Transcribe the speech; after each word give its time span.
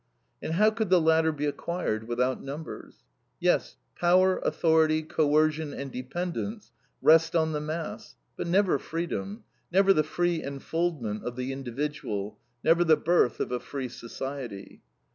And 0.41 0.53
how 0.53 0.71
could 0.71 0.89
the 0.89 0.99
latter 0.99 1.31
be 1.31 1.45
acquired 1.45 2.07
without 2.07 2.41
numbers? 2.41 3.03
Yes, 3.39 3.77
power, 3.95 4.39
authority, 4.39 5.03
coercion, 5.03 5.73
and 5.75 5.91
dependence 5.91 6.71
rest 7.03 7.35
on 7.35 7.51
the 7.51 7.61
mass, 7.61 8.15
but 8.35 8.47
never 8.47 8.79
freedom, 8.79 9.43
never 9.71 9.93
the 9.93 10.01
free 10.01 10.41
unfoldment 10.41 11.23
of 11.23 11.35
the 11.35 11.53
individual, 11.53 12.39
never 12.63 12.83
the 12.83 12.97
birth 12.97 13.39
of 13.39 13.51
a 13.51 13.59
free 13.59 13.89
society. 13.89 14.81